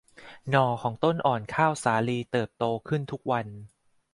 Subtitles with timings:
[0.49, 3.47] หน่อของต้นอ่อนข้าวสาลีเติบโตขึ้นทุกวัน